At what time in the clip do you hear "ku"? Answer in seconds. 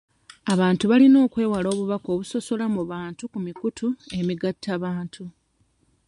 3.31-3.37